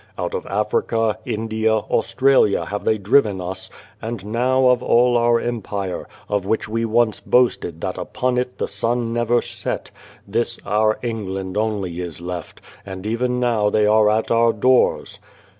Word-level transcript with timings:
Out 0.17 0.33
of 0.33 0.47
Africa, 0.47 1.19
India, 1.27 1.75
Australia 1.75 2.65
have 2.65 2.85
they 2.85 2.97
driven 2.97 3.39
us, 3.39 3.69
and 4.01 4.25
now 4.25 4.65
of 4.69 4.81
all 4.81 5.15
our 5.15 5.39
empire, 5.39 6.07
of 6.27 6.43
which 6.43 6.67
we 6.67 6.85
once 6.85 7.19
boasted 7.19 7.81
that 7.81 7.99
upon 7.99 8.39
it 8.39 8.57
the 8.57 8.67
sun 8.67 9.13
never 9.13 9.43
set, 9.43 9.91
this 10.27 10.57
our 10.65 10.97
England 11.03 11.55
only 11.55 11.99
is 12.01 12.19
left, 12.19 12.61
and 12.83 13.05
even 13.05 13.39
now 13.39 13.69
they 13.69 13.85
are 13.85 14.09
at 14.09 14.31
our 14.31 14.53
doors. 14.53 15.19